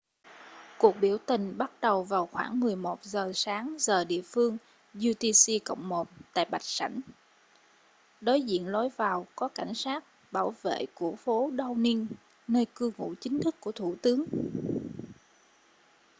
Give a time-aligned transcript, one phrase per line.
[0.77, 4.57] cuộc biểu tình bắt đầu vào khoảng 11:00 giờ sáng giờ địa phương
[4.97, 6.99] utc + 1 tại bạch sảnh
[8.21, 12.05] đối diện lối vào có cảnh sát bảo vệ của phố downing
[12.47, 14.25] nơi cư ngụ chính thức của thủ tướng